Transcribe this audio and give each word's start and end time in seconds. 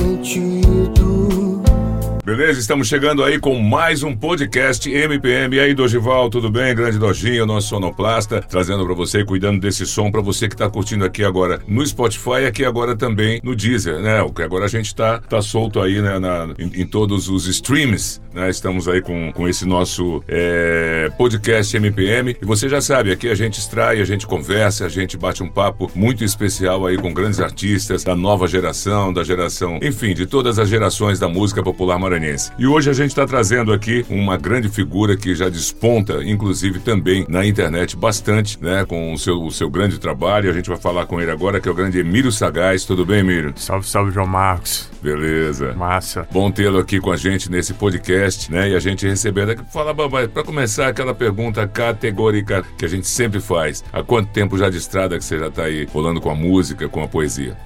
Não 0.00 0.16
faz 0.16 0.28
sentido. 0.28 0.55
Beleza, 2.26 2.58
estamos 2.58 2.88
chegando 2.88 3.22
aí 3.22 3.38
com 3.38 3.56
mais 3.56 4.02
um 4.02 4.12
podcast 4.12 4.92
MPM. 4.92 5.54
E 5.54 5.60
aí, 5.60 5.72
Dogival, 5.72 6.28
tudo 6.28 6.50
bem? 6.50 6.74
Grande 6.74 6.98
Dojinho, 6.98 7.46
nosso 7.46 7.68
sonoplasta, 7.68 8.40
trazendo 8.40 8.84
para 8.84 8.96
você, 8.96 9.24
cuidando 9.24 9.60
desse 9.60 9.86
som 9.86 10.10
para 10.10 10.20
você 10.20 10.48
que 10.48 10.56
tá 10.56 10.68
curtindo 10.68 11.04
aqui 11.04 11.22
agora 11.22 11.60
no 11.68 11.86
Spotify 11.86 12.42
e 12.42 12.46
aqui 12.46 12.64
agora 12.64 12.96
também 12.96 13.40
no 13.44 13.54
Deezer, 13.54 14.00
né? 14.00 14.22
O 14.22 14.32
que 14.32 14.42
agora 14.42 14.64
a 14.64 14.68
gente 14.68 14.92
tá, 14.92 15.20
tá 15.20 15.40
solto 15.40 15.80
aí 15.80 16.02
né, 16.02 16.18
na, 16.18 16.48
em, 16.58 16.82
em 16.82 16.84
todos 16.84 17.28
os 17.28 17.46
streams, 17.46 18.20
né? 18.34 18.50
Estamos 18.50 18.88
aí 18.88 19.00
com, 19.00 19.30
com 19.32 19.46
esse 19.46 19.64
nosso 19.64 20.20
é, 20.26 21.08
podcast 21.16 21.76
MPM. 21.76 22.36
E 22.42 22.44
você 22.44 22.68
já 22.68 22.80
sabe, 22.80 23.12
aqui 23.12 23.28
a 23.28 23.36
gente 23.36 23.60
extrai, 23.60 24.00
a 24.00 24.04
gente 24.04 24.26
conversa, 24.26 24.84
a 24.84 24.88
gente 24.88 25.16
bate 25.16 25.44
um 25.44 25.48
papo 25.48 25.88
muito 25.94 26.24
especial 26.24 26.86
aí 26.86 26.98
com 26.98 27.14
grandes 27.14 27.38
artistas 27.38 28.02
da 28.02 28.16
nova 28.16 28.48
geração, 28.48 29.12
da 29.12 29.22
geração, 29.22 29.78
enfim, 29.80 30.12
de 30.12 30.26
todas 30.26 30.58
as 30.58 30.68
gerações 30.68 31.20
da 31.20 31.28
música 31.28 31.62
popular 31.62 31.96
maranhense. 32.00 32.15
E 32.58 32.66
hoje 32.66 32.88
a 32.88 32.92
gente 32.92 33.08
está 33.08 33.26
trazendo 33.26 33.72
aqui 33.72 34.04
uma 34.08 34.36
grande 34.36 34.68
figura 34.68 35.16
que 35.16 35.34
já 35.34 35.48
desponta, 35.48 36.24
inclusive 36.24 36.80
também 36.80 37.26
na 37.28 37.44
internet 37.44 37.96
bastante, 37.96 38.62
né? 38.62 38.84
Com 38.84 39.12
o 39.12 39.18
seu, 39.18 39.42
o 39.42 39.50
seu 39.50 39.68
grande 39.68 39.98
trabalho. 39.98 40.50
A 40.50 40.52
gente 40.52 40.68
vai 40.68 40.78
falar 40.78 41.06
com 41.06 41.20
ele 41.20 41.30
agora, 41.30 41.60
que 41.60 41.68
é 41.68 41.70
o 41.70 41.74
grande 41.74 41.98
Emílio 41.98 42.32
Sagaz. 42.32 42.84
Tudo 42.84 43.04
bem, 43.04 43.20
Emílio? 43.20 43.52
Salve, 43.56 43.86
salve, 43.86 44.12
João 44.12 44.26
Marcos. 44.26 44.90
Beleza. 45.02 45.74
Massa. 45.74 46.26
Bom 46.32 46.50
tê-lo 46.50 46.78
aqui 46.78 46.98
com 47.00 47.12
a 47.12 47.16
gente 47.16 47.50
nesse 47.50 47.74
podcast, 47.74 48.50
né? 48.50 48.70
E 48.70 48.74
a 48.74 48.80
gente 48.80 49.06
recebendo 49.06 49.50
aqui. 49.50 49.62
Fala, 49.72 49.92
Babai, 49.92 50.26
para 50.26 50.42
começar 50.42 50.88
aquela 50.88 51.14
pergunta 51.14 51.66
categórica 51.68 52.64
que 52.76 52.84
a 52.84 52.88
gente 52.88 53.06
sempre 53.06 53.40
faz. 53.40 53.84
Há 53.92 54.02
quanto 54.02 54.30
tempo 54.30 54.58
já 54.58 54.68
de 54.68 54.78
estrada 54.78 55.18
que 55.18 55.24
você 55.24 55.38
já 55.38 55.48
está 55.48 55.64
aí 55.64 55.86
rolando 55.92 56.20
com 56.20 56.30
a 56.30 56.34
música, 56.34 56.88
com 56.88 57.02
a 57.02 57.08
poesia? 57.08 57.56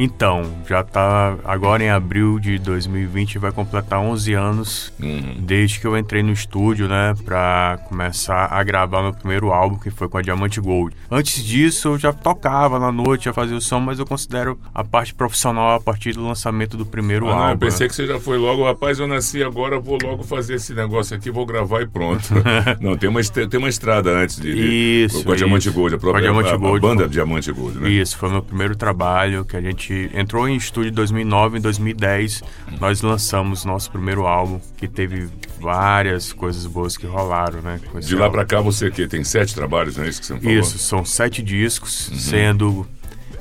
Então, 0.00 0.44
já 0.68 0.84
tá 0.84 1.36
agora 1.44 1.82
em 1.82 1.90
abril 1.90 2.38
de 2.38 2.56
2020 2.58 3.36
vai 3.38 3.50
completar 3.50 3.98
11 3.98 4.32
anos 4.32 4.92
Uhum. 5.02 5.34
desde 5.40 5.80
que 5.80 5.86
eu 5.88 5.98
entrei 5.98 6.22
no 6.22 6.30
estúdio, 6.32 6.86
né, 6.86 7.14
pra 7.24 7.80
começar 7.88 8.46
a 8.46 8.62
gravar 8.62 9.02
meu 9.02 9.12
primeiro 9.12 9.50
álbum, 9.52 9.76
que 9.76 9.90
foi 9.90 10.08
com 10.08 10.16
a 10.16 10.22
Diamante 10.22 10.60
Gold. 10.60 10.94
Antes 11.10 11.42
disso, 11.44 11.88
eu 11.88 11.98
já 11.98 12.12
tocava 12.12 12.78
na 12.78 12.92
noite, 12.92 13.24
já 13.24 13.32
fazia 13.32 13.56
o 13.56 13.60
som, 13.60 13.80
mas 13.80 13.98
eu 13.98 14.06
considero 14.06 14.56
a 14.72 14.84
parte 14.84 15.12
profissional 15.12 15.74
a 15.74 15.80
partir 15.80 16.12
do 16.12 16.22
lançamento 16.24 16.76
do 16.76 16.86
primeiro 16.86 17.26
Ah, 17.26 17.30
não, 17.30 17.38
álbum. 17.38 17.50
eu 17.54 17.58
pensei 17.58 17.86
né? 17.86 17.88
que 17.88 17.94
você 17.96 18.06
já 18.06 18.20
foi 18.20 18.38
logo, 18.38 18.64
rapaz, 18.64 19.00
eu 19.00 19.08
nasci 19.08 19.42
agora, 19.42 19.80
vou 19.80 19.98
logo 20.00 20.22
fazer 20.22 20.54
esse 20.54 20.72
negócio 20.74 21.16
aqui, 21.16 21.28
vou 21.28 21.44
gravar 21.44 21.82
e 21.82 21.86
pronto. 21.88 22.22
não, 22.80 22.96
tem 22.96 23.10
uma, 23.10 23.20
tem 23.22 23.58
uma 23.58 23.68
estrada 23.68 24.10
antes 24.10 24.38
de. 24.40 25.04
Isso, 25.04 25.24
Com 25.24 25.32
a 25.32 25.36
Diamante 25.36 25.68
isso. 25.68 25.76
Gold, 25.76 25.94
a 25.96 25.98
própria 25.98 26.20
a 26.20 26.22
Diamante 26.22 26.50
a- 26.50 26.54
a 26.54 26.56
Gold, 26.56 26.80
banda 26.80 27.02
foi- 27.02 27.08
Diamante 27.10 27.50
Gold, 27.50 27.78
né? 27.80 27.88
Isso, 27.90 28.16
foi 28.16 28.30
meu 28.30 28.42
primeiro 28.42 28.76
trabalho 28.76 29.44
que 29.44 29.56
a 29.56 29.60
gente 29.60 29.87
entrou 30.14 30.48
em 30.48 30.56
estúdio 30.56 30.90
em 30.90 30.94
2009, 30.94 31.58
em 31.58 31.60
2010 31.60 32.42
nós 32.80 33.02
lançamos 33.02 33.64
nosso 33.64 33.90
primeiro 33.90 34.26
álbum 34.26 34.60
que 34.76 34.86
teve 34.88 35.28
várias 35.60 36.32
coisas 36.32 36.66
boas 36.66 36.96
que 36.96 37.06
rolaram, 37.06 37.60
né? 37.60 37.80
De 38.00 38.14
lá 38.16 38.30
pra 38.30 38.44
cá 38.44 38.60
você 38.60 38.90
que 38.90 39.06
tem 39.08 39.24
sete 39.24 39.54
trabalhos, 39.54 39.96
não 39.96 40.04
é 40.04 40.08
isso 40.08 40.20
que 40.20 40.26
você 40.26 40.38
falou? 40.38 40.52
Isso, 40.58 40.78
são 40.78 41.04
sete 41.04 41.42
discos, 41.42 42.08
Uhum. 42.08 42.16
sendo 42.18 42.86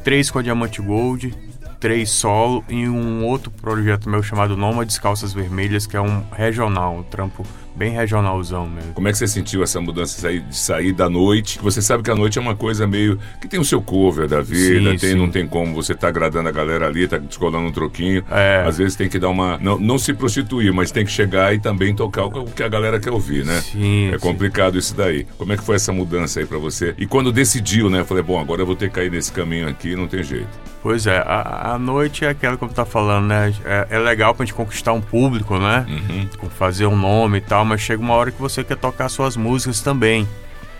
três 0.04 0.32
com 0.32 0.40
a 0.40 0.42
Diamante 0.42 0.82
Gold, 0.82 1.34
três 1.80 2.10
solo 2.10 2.64
e 2.68 2.88
um 2.88 3.24
outro 3.26 3.52
projeto 3.52 4.10
meu 4.10 4.24
chamado 4.24 4.58
Nômades 4.58 4.98
Calças 4.98 5.34
Vermelhas, 5.34 5.86
que 5.86 5.96
é 5.96 6.02
um 6.02 6.24
regional, 6.32 6.96
um 6.98 7.04
trampo 7.04 7.46
bem 7.78 7.92
regionalzão 7.92 8.68
mesmo. 8.68 8.94
Como 8.94 9.08
é 9.08 9.12
que 9.12 9.18
você 9.18 9.28
sentiu 9.28 9.62
essa 9.64 9.80
mudança 9.80 10.30
de 10.34 10.56
sair, 10.58 10.92
da 10.94 11.10
noite? 11.10 11.60
Você 11.62 11.82
sabe 11.82 12.02
que 12.04 12.10
a 12.12 12.16
noite 12.16 12.38
é 12.38 12.42
uma 12.42 12.56
coisa 12.56 12.88
meio. 12.88 13.20
que 13.40 13.48
tem 13.48 13.60
o 13.60 13.64
seu 13.66 13.82
cover 13.82 14.28
da 14.28 14.42
vida, 14.42 14.92
Sim, 14.92 14.98
tem, 14.98 15.12
sim. 15.12 15.16
não 15.16 15.30
tem 15.30 15.48
como 15.48 15.74
você 15.76 15.94
tá 15.94 16.08
agradando 16.08 16.50
a 16.50 16.52
galera 16.52 16.88
ali, 16.88 17.08
tá 17.08 17.18
descolando 17.18 17.68
um 17.68 17.72
troquinho. 17.72 18.24
É. 18.32 18.64
Às 18.68 18.78
vezes 18.78 18.96
tem 18.96 19.08
que 19.08 19.20
dar 19.20 19.30
uma. 19.30 19.58
Não, 19.60 19.78
não 19.80 19.98
se 19.98 20.14
prostituir, 20.14 20.74
mas 20.74 20.92
tem 20.92 21.06
que 21.06 21.12
chegar 21.12 21.54
e 21.54 21.60
também 21.60 21.94
tocar 21.96 22.26
o 22.26 22.46
que 22.46 22.64
a 22.64 22.68
galera 22.70 23.00
quer 23.00 23.12
ouvir, 23.12 23.46
né? 23.46 23.62
Sim, 23.62 24.10
É 24.10 24.14
sim. 24.14 24.20
complicado 24.20 24.78
isso 24.78 24.96
daí. 24.96 25.26
Como 25.38 25.54
é 25.54 25.58
que 25.58 25.64
foi 25.64 25.76
essa 25.76 25.94
mudança 25.94 26.40
aí 26.40 26.46
pra 26.46 26.58
você? 26.58 26.96
E 26.98 27.06
quando 27.06 27.32
decidiu, 27.32 27.90
né? 27.90 28.00
Eu 28.00 28.06
falei, 28.06 28.24
bom, 28.24 28.40
agora 28.40 28.62
eu 28.62 28.66
vou 28.66 28.76
ter 28.76 28.90
que 28.90 28.96
cair 28.96 29.12
nesse 29.12 29.32
caminho 29.32 29.68
aqui, 29.68 29.96
não 29.96 30.08
tem 30.08 30.24
jeito. 30.24 30.48
Pois 30.88 31.06
é, 31.06 31.18
a, 31.18 31.74
a 31.74 31.78
noite 31.78 32.24
é 32.24 32.30
aquela 32.30 32.56
como 32.56 32.72
tá 32.72 32.86
falando, 32.86 33.26
né? 33.28 33.54
É, 33.66 33.88
é 33.90 34.00
legal 34.00 34.34
pra 34.34 34.46
gente 34.46 34.56
conquistar 34.56 34.94
um 34.94 35.02
público, 35.02 35.58
né? 35.60 35.86
Uhum. 35.86 36.50
Fazer 36.52 36.86
um 36.86 36.96
nome 36.96 37.40
e 37.40 37.42
tal, 37.42 37.66
mas 37.66 37.82
chega 37.82 38.02
uma 38.02 38.14
hora 38.14 38.32
que 38.32 38.40
você 38.40 38.64
quer 38.64 38.78
tocar 38.78 39.10
suas 39.10 39.36
músicas 39.36 39.82
também. 39.82 40.26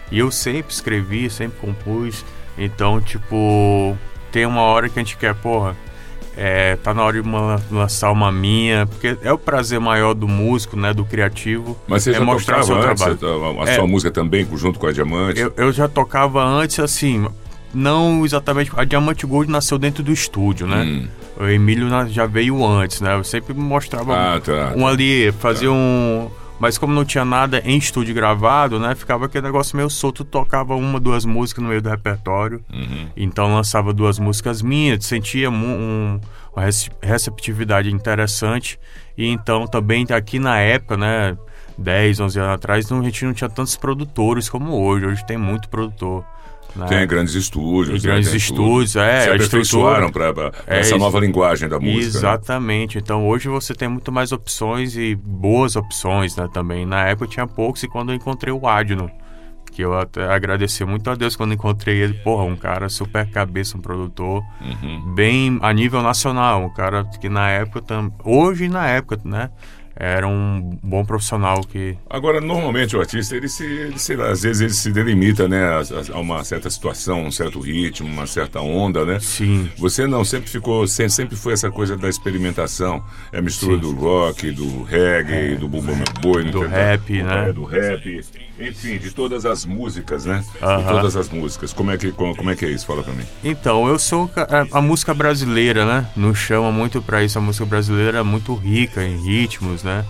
E 0.10 0.18
eu 0.20 0.32
sempre 0.32 0.72
escrevi, 0.74 1.30
sempre 1.30 1.60
compus. 1.60 2.24
Então, 2.58 3.02
tipo, 3.02 3.98
tem 4.32 4.46
uma 4.46 4.62
hora 4.62 4.88
que 4.88 4.98
a 4.98 5.04
gente 5.04 5.18
quer, 5.18 5.36
porra, 5.36 5.76
é, 6.38 6.78
tá 6.78 6.94
na 6.94 7.04
hora 7.04 7.22
de 7.22 7.28
uma- 7.28 7.62
lançar 7.70 8.10
uma 8.14 8.32
minha, 8.32 8.86
porque 8.88 9.18
é 9.22 9.34
o 9.34 9.38
prazer 9.38 9.82
maior 9.82 10.14
do 10.14 10.26
músico, 10.26 10.78
né? 10.78 10.94
Do 10.94 11.04
criativo. 11.04 11.78
Mas 11.86 12.04
você 12.04 12.12
é 12.12 12.14
já 12.14 12.22
mostrar 12.24 12.62
tocava 12.62 12.82
seu 12.82 12.90
antes 12.92 13.20
trabalho. 13.20 13.60
a, 13.60 13.64
a 13.66 13.70
É. 13.70 13.76
sua 13.76 13.86
música 13.88 14.10
também, 14.10 14.48
junto 14.56 14.80
com 14.80 14.88
a 14.88 14.94
Diamante? 14.94 15.38
Eu, 15.42 15.52
eu 15.58 15.74
já 15.74 15.90
tocava 15.90 16.42
antes, 16.42 16.80
assim, 16.80 17.28
não 17.74 18.24
exatamente. 18.26 18.72
A 18.76 18.84
Diamante 18.84 19.26
Gold 19.26 19.52
nasceu 19.52 19.78
dentro 19.78 20.04
do 20.04 20.12
estúdio, 20.12 20.66
né? 20.68 20.84
Hum. 20.84 21.08
O 21.40 21.46
Emílio 21.48 21.88
já 22.10 22.26
veio 22.26 22.66
antes, 22.66 23.00
né? 23.02 23.14
Eu 23.16 23.24
sempre 23.24 23.54
mostrava 23.54 24.36
Ah, 24.36 24.40
tá. 24.40 24.74
um 24.76 24.88
ali, 24.88 25.32
fazia 25.34 25.72
um. 25.72 26.30
Mas 26.60 26.76
como 26.80 26.92
não 26.92 27.06
tinha 27.06 27.24
nada 27.24 27.62
em 27.64 27.78
estúdio 27.78 28.16
gravado, 28.16 28.80
né? 28.80 28.96
Ficava 28.96 29.26
aquele 29.28 29.46
negócio 29.46 29.78
meio 29.78 29.92
solto, 29.92 30.24
tocava 30.26 30.76
uma, 30.76 31.00
duas 31.00 31.24
músicas 31.24 31.62
no 31.64 31.70
meio 31.70 31.82
do 31.84 31.90
repertório. 31.90 32.64
Uhum. 32.74 33.08
Então 33.16 33.54
lançava 33.54 33.94
duas 33.94 34.18
músicas 34.18 34.64
minhas, 34.64 35.06
sentia 35.06 35.52
mu- 35.52 35.68
um- 35.68 36.20
uma 36.56 36.66
rece- 36.66 36.90
receptividade 37.00 37.92
interessante. 37.94 38.80
E 39.16 39.28
então 39.28 39.68
também 39.68 40.08
aqui 40.10 40.40
na 40.40 40.58
época, 40.60 40.98
né? 40.98 41.38
10, 41.78 42.20
11 42.20 42.40
anos 42.40 42.54
atrás, 42.56 42.90
não- 42.90 43.02
a 43.02 43.04
gente 43.04 43.24
não 43.24 43.34
tinha 43.34 43.50
tantos 43.52 43.76
produtores 43.78 44.50
como 44.50 44.72
hoje. 44.74 45.06
Hoje 45.06 45.24
tem 45.28 45.38
muito 45.38 45.70
produtor. 45.70 46.26
Né? 46.78 46.86
Tem 46.88 47.08
grandes 47.08 47.34
estúdios. 47.34 48.02
Tem 48.02 48.10
né? 48.10 48.16
grandes 48.16 48.34
estúdios, 48.34 48.94
tudo. 48.94 49.02
é, 49.02 49.22
Se 49.22 49.30
aperfeiçoaram 49.30 50.10
para 50.12 50.52
É, 50.68 50.80
essa 50.80 50.98
nova 50.98 51.20
linguagem 51.20 51.68
da 51.68 51.80
música. 51.80 52.00
né? 52.00 52.06
Exatamente. 52.06 52.98
Então 52.98 53.28
hoje 53.28 53.50
você 53.50 53.74
tem 53.74 53.88
muito 53.88 54.12
mais 54.12 54.32
opções 54.32 54.96
e 54.96 55.16
boas 55.16 55.76
opções, 55.76 56.36
né, 56.36 56.48
também. 56.54 56.86
Na 56.86 57.06
época 57.08 57.28
tinha 57.28 57.48
poucos 57.48 57.84
e 57.84 57.88
quando 57.88 58.10
eu 58.12 58.16
encontrei 58.16 58.54
o 58.54 58.68
Adno, 58.68 59.10
que 59.72 59.82
eu 59.84 59.98
até 59.98 60.24
agradeci 60.34 60.84
muito 60.86 61.10
a 61.10 61.16
Deus 61.16 61.36
quando 61.36 61.54
encontrei 61.54 62.02
ele, 62.02 62.14
porra, 62.16 62.44
um 62.44 62.56
cara 62.56 62.90
super 62.90 63.30
cabeça, 63.30 63.78
um 63.78 63.82
produtor 63.82 64.44
Uhum. 64.62 65.14
bem 65.14 65.60
a 65.62 65.72
nível 65.74 66.02
nacional, 66.02 66.64
um 66.64 66.70
cara 66.74 67.04
que 67.22 67.30
na 67.30 67.50
época 67.50 67.84
hoje 68.24 68.68
na 68.68 68.88
época, 68.88 69.20
né, 69.24 69.50
era 70.00 70.28
um 70.28 70.78
bom 70.84 71.04
profissional 71.04 71.62
que 71.62 71.98
Agora, 72.10 72.40
normalmente 72.40 72.96
o 72.96 73.00
artista, 73.00 73.36
ele 73.36 73.50
se, 73.50 73.64
ele 73.66 73.98
se- 74.00 74.14
às 74.14 74.44
vezes 74.44 74.62
ele 74.62 74.74
se 74.74 74.92
delimita, 74.92 75.48
né, 75.48 75.64
a, 75.64 75.82
a 76.16 76.20
uma 76.20 76.44
certa 76.44 76.70
situação, 76.70 77.26
um 77.26 77.32
certo 77.32 77.60
ritmo, 77.60 78.08
uma 78.08 78.28
certa 78.28 78.60
onda, 78.62 79.06
né? 79.06 79.20
sim, 79.20 79.70
Você 79.78 80.06
não, 80.08 80.24
sempre 80.24 80.50
ficou, 80.50 80.88
sempre, 80.88 81.12
sempre 81.12 81.36
foi 81.36 81.54
essa 81.54 81.72
coisa 81.72 81.98
da 81.98 82.08
experimentação, 82.10 83.04
é 83.32 83.40
a 83.40 83.42
mistura 83.42 83.78
do 83.78 83.92
rock, 83.94 84.52
do 84.52 84.84
reggae, 84.84 85.56
do 85.56 85.68
bumbo 85.68 85.94
boi, 86.22 86.44
Do 86.46 86.60
tem- 86.62 86.70
rap, 86.70 87.20
é, 87.20 87.24
né? 87.24 87.54
do 87.54 87.64
rap, 87.64 88.22
enfim, 88.60 88.98
de 88.98 89.12
todas 89.12 89.46
as 89.46 89.66
músicas, 89.66 90.26
né? 90.26 90.44
De 90.54 90.84
todas 90.88 91.16
as 91.16 91.30
músicas. 91.30 91.74
Como 91.74 91.92
é 91.92 91.98
que 91.98 92.12
como, 92.12 92.36
como 92.36 92.50
é 92.50 92.56
que 92.56 92.66
é 92.66 92.70
isso? 92.70 92.86
Fala 92.86 93.04
pra 93.04 93.14
mim. 93.14 93.24
Então, 93.44 93.88
eu 93.88 94.00
sou 94.00 94.30
a, 94.36 94.80
a 94.80 94.82
música 94.82 95.14
brasileira, 95.14 95.86
né? 95.86 96.08
Nos 96.16 96.38
chama 96.38 96.72
muito 96.72 97.02
pra 97.02 97.24
isso. 97.24 97.38
A 97.38 97.42
música 97.42 97.66
brasileira 97.66 98.20
é 98.20 98.24
muito 98.24 98.54
rica 98.56 99.04
em 99.04 99.18
ritmos, 99.24 99.84
né? 99.84 100.06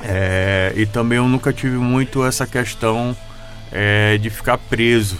É, 0.00 0.72
e 0.76 0.86
também 0.86 1.18
eu 1.18 1.28
nunca 1.28 1.52
tive 1.52 1.76
muito 1.76 2.24
essa 2.24 2.46
questão 2.46 3.16
é, 3.72 4.16
de 4.18 4.30
ficar 4.30 4.58
preso 4.58 5.18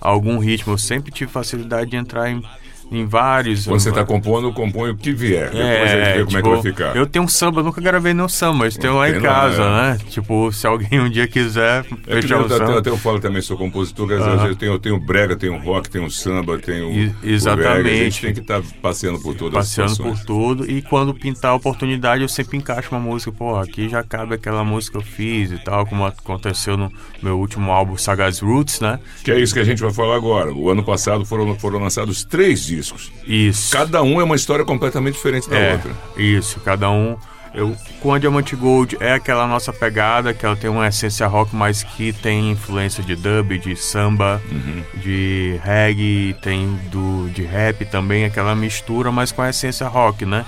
a 0.00 0.08
algum 0.08 0.38
ritmo. 0.38 0.72
Eu 0.72 0.78
sempre 0.78 1.10
tive 1.10 1.30
facilidade 1.30 1.90
de 1.90 1.96
entrar 1.96 2.30
em 2.30 2.42
em 2.90 3.06
vários. 3.06 3.66
Quando 3.66 3.80
você 3.80 3.92
tá 3.92 4.04
compondo, 4.04 4.52
compõe 4.52 4.90
o 4.90 4.96
que 4.96 5.12
vier. 5.12 5.50
Depois 5.50 5.92
a 5.92 6.04
gente 6.04 6.18
vê 6.18 6.24
como 6.24 6.38
é 6.38 6.42
que 6.42 6.48
vai 6.48 6.62
ficar. 6.62 6.86
tipo, 6.88 6.98
Eu 6.98 7.06
tenho 7.06 7.24
um 7.24 7.28
samba, 7.28 7.62
nunca 7.62 7.80
gravei 7.80 8.12
nenhum 8.12 8.28
samba, 8.28 8.58
mas 8.58 8.76
tenho 8.76 8.96
lá 8.96 9.08
em 9.08 9.20
casa, 9.20 9.62
é. 9.62 9.66
né? 9.70 9.98
Tipo, 10.08 10.52
se 10.52 10.66
alguém 10.66 11.00
um 11.00 11.08
dia 11.08 11.28
quiser 11.28 11.84
É 12.06 12.20
fechar 12.20 12.36
eu, 12.36 12.42
um 12.42 12.46
até, 12.46 12.56
samba. 12.56 12.78
até 12.78 12.90
eu 12.90 12.98
falo 12.98 13.20
também, 13.20 13.40
sou 13.42 13.56
compositor, 13.56 14.08
quer 14.08 14.18
dizer, 14.18 14.48
eu 14.48 14.56
tenho, 14.56 14.72
eu 14.72 14.78
tenho 14.78 14.98
brega, 14.98 15.36
tenho 15.36 15.56
rock, 15.58 15.88
tenho 15.88 16.10
samba, 16.10 16.58
tenho. 16.58 16.88
O 16.90 17.14
exatamente. 17.22 17.88
a 17.88 18.04
gente 18.04 18.20
tem 18.22 18.34
que 18.34 18.40
estar 18.40 18.60
passeando 18.82 19.20
por 19.20 19.34
todas 19.34 19.54
passeando 19.54 19.92
as 19.92 19.98
por 19.98 20.18
tudo 20.24 20.68
e 20.70 20.82
quando 20.82 21.14
pintar 21.14 21.52
a 21.52 21.54
oportunidade 21.54 22.22
eu 22.22 22.28
sempre 22.28 22.56
encaixo 22.56 22.90
uma 22.90 23.00
música, 23.00 23.30
pô, 23.30 23.56
aqui 23.56 23.88
já 23.88 24.02
cabe 24.02 24.34
aquela 24.34 24.64
música 24.64 24.98
que 24.98 25.04
eu 25.04 25.08
fiz 25.08 25.52
e 25.52 25.58
tal, 25.58 25.86
como 25.86 26.04
aconteceu 26.04 26.76
no 26.76 26.90
meu 27.22 27.38
último 27.38 27.70
álbum 27.70 27.96
Sagaz 27.96 28.40
Roots, 28.40 28.80
né? 28.80 28.98
Que 29.22 29.30
é 29.30 29.38
isso 29.38 29.54
que 29.54 29.60
a 29.60 29.64
gente 29.64 29.80
vai 29.80 29.92
falar 29.92 30.16
agora. 30.16 30.52
O 30.52 30.70
ano 30.70 30.82
passado 30.82 31.24
foram, 31.24 31.54
foram 31.58 31.78
lançados 31.78 32.24
três 32.24 32.60
discos. 32.64 32.79
Isso. 33.26 33.72
Cada 33.72 34.02
um 34.02 34.20
é 34.20 34.24
uma 34.24 34.36
história 34.36 34.64
completamente 34.64 35.14
diferente 35.14 35.48
da 35.48 35.58
é, 35.58 35.72
outra. 35.74 35.92
Isso, 36.16 36.60
cada 36.60 36.90
um. 36.90 37.16
Eu, 37.52 37.76
com 38.00 38.14
a 38.14 38.18
Diamante 38.20 38.54
Gold 38.54 38.96
é 39.00 39.12
aquela 39.14 39.44
nossa 39.44 39.72
pegada, 39.72 40.32
que 40.32 40.46
ela 40.46 40.54
tem 40.54 40.70
uma 40.70 40.86
essência 40.86 41.26
rock, 41.26 41.54
mas 41.56 41.82
que 41.82 42.12
tem 42.12 42.52
influência 42.52 43.02
de 43.02 43.16
dub, 43.16 43.58
de 43.58 43.74
samba, 43.74 44.40
Uhum. 44.52 44.82
de 45.00 45.58
reggae, 45.64 46.36
tem 46.40 46.78
do 46.92 47.28
de 47.34 47.42
rap 47.42 47.84
também, 47.86 48.24
aquela 48.24 48.54
mistura, 48.54 49.10
mas 49.10 49.32
com 49.32 49.42
a 49.42 49.50
essência 49.50 49.88
rock, 49.88 50.24
né? 50.24 50.44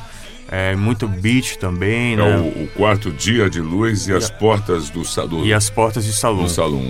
É 0.49 0.77
muito 0.77 1.09
beat 1.09 1.57
também, 1.57 2.13
É 2.13 2.17
né? 2.17 2.37
o, 2.37 2.65
o 2.65 2.69
quarto 2.77 3.11
dia 3.11 3.51
de 3.51 3.61
luz 3.61 4.07
e 4.07 4.13
as 4.13 4.31
portas 4.31 4.89
do, 4.89 5.05
sa- 5.05 5.27
do, 5.27 5.45
E 5.45 5.53
as 5.53 5.69
portas 5.71 6.05
de 6.05 6.13
salão. 6.13 6.45
do 6.45 6.49
salão. 6.51 6.85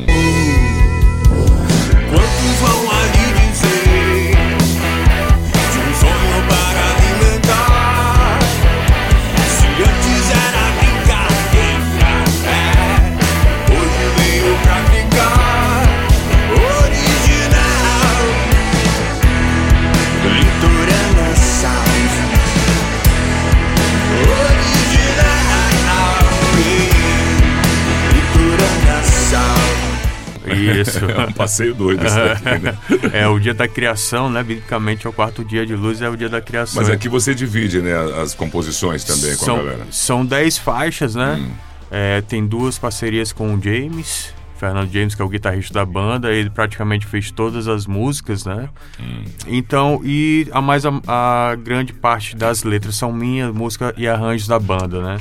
É 31.13 31.27
um 31.27 31.33
passeio 31.33 31.75
doido 31.75 32.05
esse 32.05 32.17
daqui, 32.17 32.59
né? 32.59 32.79
é 33.13 33.29
o 33.29 33.39
dia 33.39 33.55
da 33.55 33.69
criação, 33.69 34.31
né? 34.31 34.43
Biblicamente 34.43 35.07
é 35.07 35.11
o 35.11 35.13
quarto 35.13 35.45
dia 35.45 35.67
de 35.67 35.75
luz, 35.75 36.03
é 36.03 36.09
o 36.09 36.17
dia 36.17 36.29
da 36.29 36.41
criação. 36.41 36.83
Mas 36.83 36.91
aqui 36.91 37.09
você 37.09 37.35
divide, 37.35 37.81
né, 37.81 37.93
as 38.21 38.35
composições 38.35 39.05
também 39.05 39.37
com 39.37 39.45
são, 39.45 39.57
a 39.57 39.59
galera. 39.59 39.87
São 39.91 40.25
10 40.27 40.59
faixas, 40.59 41.15
né? 41.15 41.37
Hum. 41.39 41.51
É, 41.91 42.21
tem 42.23 42.47
duas 42.47 42.79
parcerias 42.79 43.33
com 43.33 43.55
o 43.55 43.63
James. 43.63 44.33
Fernando 44.57 44.93
James, 44.93 45.13
que 45.17 45.21
é 45.21 45.25
o 45.25 45.29
guitarrista 45.29 45.75
da 45.75 45.85
banda, 45.85 46.33
ele 46.33 46.49
praticamente 46.49 47.05
fez 47.05 47.33
todas 47.33 47.67
as 47.67 47.85
músicas, 47.85 48.45
né? 48.45 48.69
Hum. 49.01 49.25
Então, 49.49 50.01
e 50.05 50.47
a 50.53 50.63
mais 50.63 50.87
a, 50.87 50.93
a 51.09 51.57
grande 51.57 51.93
parte 51.93 52.37
das 52.37 52.63
letras 52.63 52.95
são 52.95 53.13
minhas, 53.13 53.53
música 53.53 53.93
e 53.97 54.07
arranjos 54.07 54.47
da 54.47 54.61
banda, 54.61 55.03
né? 55.03 55.19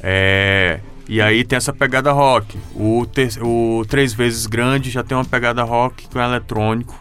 É, 0.00 0.78
e 1.08 1.20
aí 1.20 1.44
tem 1.44 1.56
essa 1.56 1.72
pegada 1.72 2.12
rock. 2.12 2.56
O, 2.74 3.06
ter- 3.06 3.42
o 3.42 3.84
Três 3.88 4.12
Vezes 4.12 4.46
Grande 4.46 4.90
já 4.90 5.02
tem 5.02 5.16
uma 5.16 5.24
pegada 5.24 5.62
rock 5.62 6.08
com 6.08 6.20
eletrônico 6.20 6.96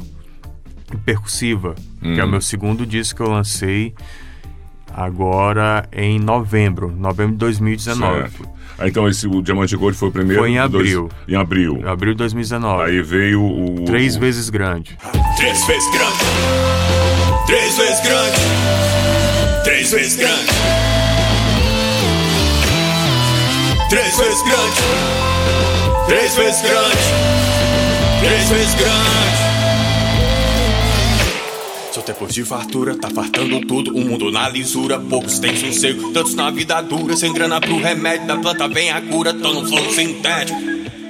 e 0.94 0.98
percussiva, 0.98 1.76
que 2.02 2.20
é 2.20 2.24
o 2.24 2.28
Hum. 2.28 2.32
meu 2.32 2.42
segundo 2.42 2.86
disco 2.86 3.18
que 3.18 3.22
eu 3.24 3.32
lancei 3.32 3.94
agora 4.96 5.88
em 5.92 6.20
novembro, 6.20 6.92
novembro 6.92 7.34
de 7.34 7.40
2019. 7.40 8.22
Certo. 8.22 8.50
Ah, 8.78 8.88
então 8.88 9.08
esse, 9.08 9.28
o 9.28 9.42
Diamante 9.42 9.76
Gold 9.76 9.96
foi 9.98 10.10
o 10.10 10.12
primeiro? 10.12 10.42
Foi 10.42 10.52
em 10.52 10.56
dois- 10.56 10.66
abril. 10.96 11.10
em 11.28 11.36
abril. 11.36 11.88
Abril 11.88 12.14
de 12.14 12.18
2019. 12.20 12.84
Aí 12.84 13.02
veio 13.02 13.42
o... 13.44 13.86
Três 13.86 14.16
o- 14.16 14.20
vezes 14.20 14.50
grande. 14.50 14.98
Três 15.38 15.66
vezes 15.66 15.92
grande, 15.92 16.18
três 17.46 17.78
vezes 17.78 18.02
grande, 18.04 18.38
três 19.64 19.92
vezes 19.92 20.16
grande, 20.16 20.48
três 23.94 24.18
vezes 24.18 24.42
grande, 24.42 24.82
três 26.08 26.36
vezes 26.36 26.62
grande, 26.62 26.98
três 28.22 28.50
vezes 28.50 28.74
grande. 28.74 29.44
Só 31.92 32.02
tempos 32.02 32.34
de 32.34 32.44
fartura, 32.44 32.98
tá 32.98 33.12
fartando 33.12 33.62
tudo, 33.62 33.96
o 33.96 34.04
mundo 34.04 34.32
na 34.32 34.50
lisura, 34.50 35.00
poucos 35.00 35.38
têm 35.38 35.56
sossego, 35.56 36.12
tantos 36.12 36.34
na 36.34 36.50
vida 36.50 36.82
dura, 36.82 37.16
sem 37.16 37.32
grana 37.32 37.62
pro 37.62 37.78
remédio, 37.78 38.26
da 38.26 38.36
planta 38.36 38.68
vem 38.68 38.90
a 38.90 39.00
cura, 39.00 39.32
tão 39.32 39.54
no 39.54 39.68
flow 39.68 39.94
sintético, 39.94 40.60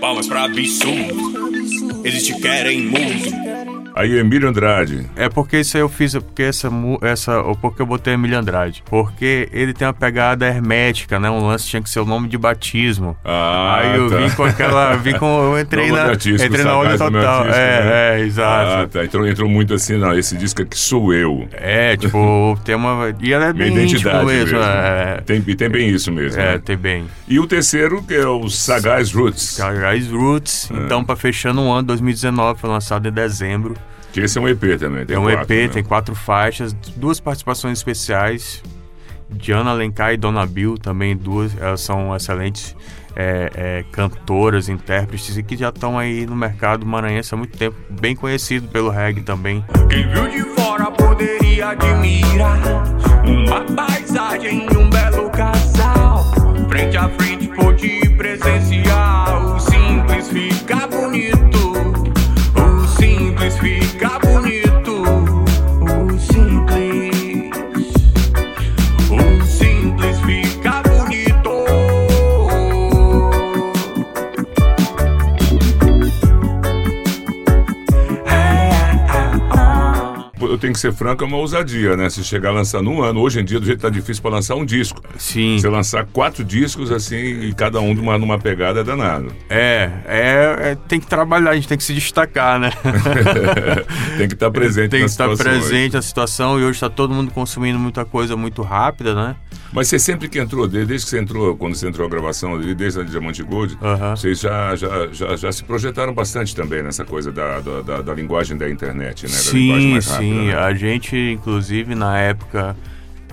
palmas 0.02 0.28
pra 0.28 0.44
absurdo, 0.44 2.02
eles 2.04 2.26
te 2.26 2.38
querem 2.38 2.82
mudo. 2.82 3.53
Aí 3.96 4.18
Emílio 4.18 4.50
Andrade. 4.50 5.06
É 5.16 5.30
porque 5.30 5.60
isso 5.60 5.78
aí 5.78 5.82
eu 5.84 5.90
fiz, 5.90 6.16
é 6.16 6.20
porque 6.20 6.44
essa, 6.44 6.70
essa, 7.02 7.44
porque 7.62 7.82
eu 7.82 7.86
botei 7.86 8.14
Emílio 8.16 8.38
Andrade. 8.40 8.84
Porque 8.90 9.48
ele 9.52 9.74
tem 9.74 9.88
uma 9.88 9.94
pegada 9.94 10.48
hermética, 10.48 11.20
né? 11.20 11.30
Um 11.30 11.46
lance 11.46 11.68
tinha 11.68 11.82
que 11.82 11.90
ser 11.90 12.00
o 12.00 12.06
nome 12.06 12.28
de 12.28 12.38
batismo. 12.38 13.16
Ah, 13.24 13.80
aí 13.82 13.98
eu 13.98 14.10
tá. 14.10 14.18
vim 14.18 14.30
com 14.32 14.44
aquela, 14.44 14.96
vim 14.96 15.14
com, 15.14 15.28
eu 15.44 15.60
entrei 15.60 15.92
na, 15.92 16.04
artístico, 16.06 16.44
entrei 16.44 16.66
na 16.66 16.78
onda 16.78 16.98
sagaz 16.98 17.12
total. 17.14 17.40
artístico, 17.42 17.60
é, 17.64 17.84
né? 17.84 18.20
é, 18.22 18.26
exato. 18.26 18.72
Ah, 18.72 18.88
tá. 18.88 19.06
Entrou, 19.06 19.28
entrou 19.28 19.50
muito 19.50 19.74
assim, 19.74 19.98
não, 19.98 20.18
esse 20.18 20.36
disco 20.38 20.62
aqui 20.62 20.78
sou 20.78 21.14
eu. 21.14 21.48
É, 21.52 21.96
tipo, 21.96 22.58
tem 22.66 22.76
uma, 22.76 23.14
e 23.22 23.32
ela 23.32 23.46
é 23.46 23.54
bem 23.54 23.68
íntimo 23.68 23.82
identidade 23.84 24.26
mesmo. 24.26 24.58
mesmo. 24.58 24.60
É, 24.60 25.22
Tem, 25.26 25.44
e 25.46 25.56
tem 25.56 25.70
bem 25.70 25.90
isso 25.90 26.12
mesmo. 26.12 26.40
é, 26.42 26.54
né? 26.54 26.62
tem 26.64 26.76
bem. 26.78 27.06
E 27.28 27.40
o 27.40 27.46
terceiro, 27.46 28.02
que 28.02 28.14
é 28.16 28.28
o 28.28 28.50
Sagaz 28.50 29.12
Roots. 29.14 29.60
Guys 29.60 30.10
Roots, 30.10 30.72
É. 30.72 30.78
então, 30.78 31.04
pra 31.04 31.16
fechando 31.16 31.62
o 31.62 31.72
ano 31.72 31.84
2019, 31.84 32.60
foi 32.60 32.70
lançado 32.70 33.08
em 33.08 33.12
dezembro. 33.12 33.76
Que 34.14 34.22
esse 34.22 34.38
é 34.38 34.42
um 34.42 34.48
EP 34.48 34.80
também. 34.80 35.06
Tem 35.06 35.16
É 35.16 35.20
um 35.20 35.24
quatro, 35.24 35.42
EP, 35.42 35.50
né? 35.50 35.68
tem 35.68 35.84
quatro 35.84 36.16
faixas, 36.16 36.72
duas 36.96 37.20
participações 37.20 37.80
especiais. 37.80 38.64
Diana 39.28 39.72
Alencar 39.72 40.14
e 40.14 40.18
Dona 40.18 40.46
Bill 40.46 40.78
também, 40.78 41.18
duas, 41.18 41.58
elas 41.60 41.82
são 41.82 42.16
excelentes 42.16 42.76
é, 43.16 43.50
é, 43.56 43.86
cantoras, 43.92 44.70
intérpretes 44.70 45.36
e 45.36 45.42
que 45.42 45.58
já 45.58 45.70
estão 45.70 45.98
aí 45.98 46.28
no 46.28 46.36
mercado 46.36 46.86
maranhense 46.86 47.34
há 47.34 47.38
muito 47.38 47.58
tempo, 47.58 47.76
bem 47.90 48.16
conhecido 48.16 48.68
pelo 48.68 48.92
reggae 48.92 49.22
também. 49.22 49.66
Quem 49.90 50.08
viu 50.08 50.28
de 50.30 50.44
fora 50.62 50.92
poderia 50.92 51.70
admirar 51.70 52.60
uma 53.26 53.62
paisagem 53.62 54.68
e 54.72 54.78
um 54.78 54.90
belo 54.92 55.30
casal. 55.32 56.26
Frente 56.70 56.98
a 56.98 57.10
frente 57.10 57.48
pôde 57.48 58.10
presenciar 58.16 59.56
o 59.56 59.60
simples 59.60 60.30
fica 60.30 60.88
bonito. 60.88 61.73
Tenho 80.64 80.74
que 80.74 80.80
ser 80.80 80.94
franco, 80.94 81.26
é 81.26 81.28
uma 81.28 81.36
ousadia, 81.36 81.98
né? 81.98 82.10
Se 82.10 82.24
chegar 82.24 82.50
a 82.50 82.54
lançar 82.54 82.82
num 82.82 83.04
ano, 83.04 83.20
hoje 83.20 83.42
em 83.42 83.44
dia, 83.44 83.60
do 83.60 83.66
jeito 83.66 83.80
que 83.80 83.82
tá 83.82 83.90
difícil 83.90 84.22
pra 84.22 84.32
lançar 84.32 84.56
um 84.56 84.66
disco. 84.66 85.03
Sim, 85.18 85.58
Você 85.60 85.70
lançar 85.70 86.06
quatro 86.06 86.44
discos 86.44 86.92
assim, 86.92 87.16
e 87.42 87.54
cada 87.54 87.80
um 87.80 87.94
numa, 87.94 88.18
numa 88.18 88.40
pegada 88.40 88.80
é 88.80 88.84
danado. 88.84 89.34
é, 89.50 89.90
é, 90.06 90.56
é, 90.72 90.78
tem 90.88 91.00
que 91.00 91.08
trabalhar, 91.08 91.52
a 91.52 91.56
gente 91.56 91.68
tem 91.68 91.78
que 91.78 91.84
se 91.84 91.94
destacar, 91.94 92.60
né? 92.60 92.72
tem 94.18 94.28
que 94.28 94.34
estar 94.34 94.52
presente 94.52 94.90
tem 94.90 95.00
que 95.02 95.06
estar 95.06 95.30
situações. 95.30 95.66
presente 95.68 95.94
na 95.94 96.02
situação 96.02 96.60
e 96.60 96.64
hoje 96.64 96.72
está 96.78 96.90
todo 96.90 97.14
mundo 97.14 97.32
consumindo 97.32 97.78
muita 97.80 98.04
coisa 98.06 98.36
muito 98.36 98.62
rápida, 98.62 99.14
né? 99.16 99.36
Mas 99.72 99.88
você 99.88 99.98
sempre 99.98 100.28
que 100.30 100.38
entrou, 100.40 100.68
desde 100.68 100.94
que 101.06 101.10
você 101.10 101.20
entrou, 101.20 101.56
quando 101.58 101.74
você 101.76 101.88
entrou 101.88 102.06
a 102.06 102.10
gravação, 102.10 102.54
ali, 102.54 102.76
desde 102.76 103.00
a 103.00 103.04
Diamante 103.04 103.42
Gold, 103.42 103.76
vocês 104.16 104.40
já, 104.40 104.76
já, 104.76 105.08
já, 105.12 105.36
já 105.36 105.52
se 105.52 105.64
projetaram 105.64 106.14
bastante 106.14 106.56
também 106.56 106.84
nessa 106.84 107.04
coisa 107.04 107.32
da, 107.32 107.60
da, 107.60 107.82
da- 107.82 108.02
da 108.02 108.14
linguagem 108.14 108.56
da 108.56 108.70
internet, 108.70 109.26
né? 109.26 109.32
Da 109.32 109.52
linguagem 109.52 109.82
Sim, 109.88 109.92
mais 109.94 110.08
rápida, 110.08 110.24
sim. 110.30 110.48
né? 110.48 110.56
A 110.56 110.74
gente, 110.76 111.16
inclusive, 111.18 111.96
na 111.96 112.20
época, 112.20 112.76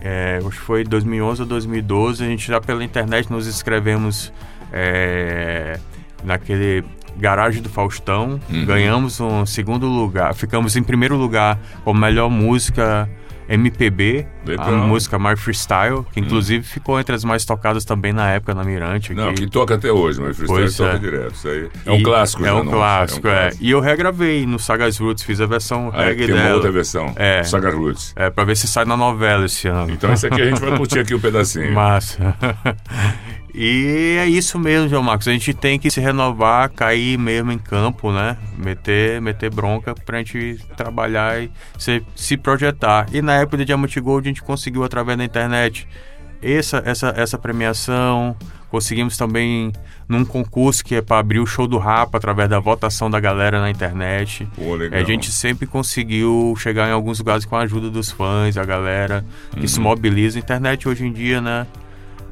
é, 0.01 0.39
acho 0.39 0.51
que 0.51 0.57
foi 0.65 0.85
2011 0.85 1.43
ou 1.43 1.49
2012, 1.49 2.25
a 2.25 2.27
gente 2.27 2.47
já 2.47 2.61
pela 2.61 2.83
internet 2.85 3.31
nos 3.31 3.47
inscrevemos 3.47 4.33
é, 4.73 5.79
naquele 6.25 6.85
Garagem 7.17 7.61
do 7.63 7.69
Faustão, 7.69 8.41
Uhum. 8.51 8.65
ganhamos 8.65 9.21
um 9.21 9.45
segundo 9.45 9.87
lugar, 9.87 10.35
ficamos 10.35 10.77
em 10.77 10.83
primeiro 10.83 11.17
lugar 11.17 11.59
com 11.85 11.93
melhor 11.93 12.31
música 12.31 13.09
MPB, 13.51 14.27
Legal. 14.47 14.67
a 14.69 14.71
música 14.79 15.19
My 15.19 15.37
Freestyle, 15.37 16.05
que 16.13 16.21
inclusive 16.21 16.65
ficou 16.65 17.01
entre 17.01 17.15
as 17.15 17.25
mais 17.25 17.45
tocadas 17.45 17.85
também 17.85 18.13
na 18.13 18.31
época 18.31 18.55
na 18.55 18.63
Mirante. 18.65 19.13
Não, 19.13 19.35
que 19.35 19.47
toca 19.49 19.75
até 19.75 19.91
hoje, 19.91 20.21
mas 20.21 20.37
freestyle 20.37 20.63
Pois 20.63 20.77
toca 20.77 20.95
é. 20.95 20.99
direto. 20.99 21.35
Isso 21.35 21.49
aí 21.49 21.69
é 21.87 21.91
um 21.91 21.97
E- 21.97 22.03
clássico, 22.03 22.47
É 22.47 22.53
um 22.53 22.63
não? 22.65 22.73
clássico, 22.73 23.27
um 23.27 23.31
é. 23.31 23.35
clássico. 23.35 23.65
E 23.65 23.71
eu 23.71 23.81
regravei 23.81 24.47
no 24.47 24.59
Sagas 24.59 24.97
Roots, 24.99 25.25
fiz 25.25 25.41
a 25.41 25.47
versão 25.47 25.91
Ah, 25.93 26.05
é, 26.05 26.07
reggae 26.09 26.27
tem 26.27 26.35
uma 26.35 26.43
dela. 26.45 26.55
outra 26.55 26.71
versão. 26.73 27.13
É. 27.17 27.43
Saga 27.43 27.71
Roots. 27.71 28.13
É, 28.17 28.31
pra 28.31 28.45
ver 28.45 28.57
se 28.57 28.69
sai 28.69 28.85
na 28.85 28.97
novela 28.97 29.45
esse 29.47 29.67
ano. 29.69 29.93
Então 29.93 30.13
esse 30.13 30.27
aqui 30.27 30.41
a 30.41 30.45
gente 30.45 30.61
vai 30.61 30.77
curtir 30.77 31.01
aqui 31.01 31.15
um 31.15 31.19
pedacinho. 31.21 31.73
Massa. 31.73 32.37
E 33.55 34.17
é 34.19 34.27
isso 34.29 34.59
mesmo, 34.59 34.89
João 34.89 35.03
Marcos. 35.03 35.27
A 35.29 35.33
gente 35.33 35.53
tem 35.55 35.79
que 35.79 35.91
se 35.91 36.01
renovar, 36.01 36.71
cair 36.71 37.19
mesmo 37.19 37.53
em 37.53 37.59
campo, 37.59 38.13
né? 38.13 38.37
Meter, 38.57 39.21
meter 39.21 39.51
bronca 39.51 39.95
pra 39.95 40.19
gente 40.19 40.59
trabalhar 40.77 41.43
e 41.43 41.51
se, 41.79 42.03
se 42.15 42.37
projetar. 42.37 43.07
E 43.13 43.21
na 43.23 43.35
época 43.37 43.57
do 43.59 43.65
Diamante 43.65 44.01
Gold 44.01 44.29
a 44.29 44.31
gente 44.31 44.43
conseguiu 44.43 44.85
através 44.85 45.17
da 45.19 45.25
internet 45.25 45.87
essa, 46.43 46.83
essa, 46.85 47.13
essa 47.17 47.39
premiação. 47.39 48.37
Conseguimos 48.71 49.17
também 49.17 49.73
num 50.09 50.25
concurso 50.25 50.85
que 50.85 50.95
é 50.95 51.03
para 51.03 51.19
abrir 51.19 51.41
o 51.41 51.47
show 51.47 51.67
do 51.67 51.77
Rapa 51.77 52.19
através 52.19 52.49
da 52.49 52.61
votação 52.61 53.11
da 53.11 53.19
galera 53.19 53.61
na 53.61 53.69
internet. 53.69 54.47
Pô. 54.55 54.77
A 54.93 55.03
gente 55.03 55.33
sempre 55.33 55.67
conseguiu 55.67 56.55
chegar 56.57 56.89
em 56.89 56.93
alguns 56.93 57.19
lugares 57.19 57.45
com 57.45 57.57
a 57.57 57.63
ajuda 57.63 57.91
dos 57.91 58.13
fãs, 58.13 58.57
a 58.57 58.65
galera 58.65 59.25
que 59.53 59.61
Uhum. 59.63 59.67
se 59.69 59.81
mobiliza. 59.81 60.39
A 60.39 60.41
internet 60.41 60.89
hoje 60.89 61.05
em 61.05 61.13
dia, 61.13 61.41
né? 61.41 61.67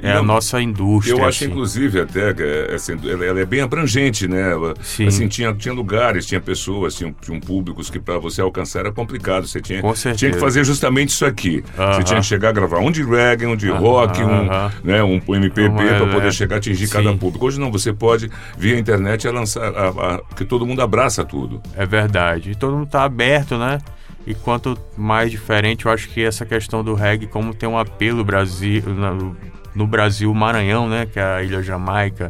É 0.01 0.15
Não, 0.15 0.21
a 0.21 0.23
nossa 0.23 0.61
indústria. 0.61 1.13
Eu 1.13 1.25
acho, 1.25 1.45
assim. 1.45 1.51
inclusive, 1.51 2.01
até 2.01 2.33
que 2.33 2.43
é, 2.43 2.75
assim, 2.75 2.97
ela, 3.05 3.25
ela 3.25 3.41
é 3.41 3.45
bem 3.45 3.61
abrangente, 3.61 4.29
né? 4.29 4.53
Ela, 4.53 4.75
Sim. 4.81 5.07
Assim, 5.07 5.27
tinha, 5.27 5.53
tinha 5.55 5.75
lugares, 5.75 6.25
tinha 6.25 6.41
pessoas, 6.41 6.95
tinha, 6.95 7.15
tinha 7.21 7.41
públicos 7.41 7.91
que 7.91 7.99
para 7.99 8.19
você 8.19 8.41
alcançar 8.41 8.81
era 8.81 8.93
complicado. 8.93 9.47
Você 9.47 9.61
tinha, 9.61 9.83
tinha 10.17 10.31
que 10.31 10.39
fazer 10.39 10.65
justamente 10.65 11.11
isso 11.11 11.25
aqui. 11.25 11.65
Você 11.75 11.83
Aham. 11.83 12.03
tinha 12.03 12.21
que 12.21 12.27
chegar 12.27 12.51
a 12.51 12.53
gravar 12.53 12.79
um 12.79 12.91
de 12.91 13.03
reggae, 13.03 13.47
um 13.47 13.57
de 13.57 13.69
rock, 13.69 14.23
um, 14.23 14.51
aham. 14.51 14.73
né, 14.85 15.03
um 15.03 15.21
MPB 15.29 15.89
para 15.89 16.07
poder 16.07 16.29
é. 16.29 16.33
chegar 16.33 16.57
a 16.57 16.59
atingir 16.59 16.87
Sim. 16.87 16.93
cada 16.93 17.13
público. 17.15 17.47
Hoje 17.47 17.59
não, 17.59 17.73
você 17.73 17.93
pode, 17.93 18.31
via 18.57 18.79
internet, 18.79 19.27
a 19.27 19.33
lançar, 19.33 19.73
a, 19.75 19.89
a, 19.89 20.35
que 20.35 20.45
todo 20.45 20.65
mundo 20.65 20.81
abraça 20.81 21.25
tudo. 21.25 21.61
É 21.77 21.85
verdade. 21.85 22.53
E 22.53 22.55
todo 22.55 22.77
mundo 22.77 22.89
tá 22.89 23.03
aberto, 23.03 23.57
né? 23.57 23.79
E 24.27 24.35
quanto 24.35 24.79
mais 24.97 25.31
diferente, 25.31 25.87
eu 25.87 25.93
acho 25.93 26.09
que 26.11 26.23
essa 26.23 26.45
questão 26.45 26.85
do 26.85 26.93
reggae, 26.93 27.27
como 27.27 27.55
tem 27.55 27.67
um 27.69 27.79
apelo 27.79 28.23
Brasil, 28.23 28.83
no, 28.83 29.35
no 29.75 29.87
Brasil, 29.87 30.33
Maranhão, 30.35 30.89
né? 30.89 31.07
Que 31.07 31.19
é 31.19 31.23
a 31.23 31.43
Ilha 31.43 31.63
Jamaica, 31.63 32.29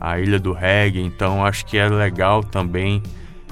a 0.00 0.18
ilha 0.18 0.38
do 0.38 0.52
reggae. 0.52 1.00
Então, 1.00 1.44
acho 1.44 1.64
que 1.66 1.78
é 1.78 1.88
legal 1.88 2.42
também. 2.42 3.02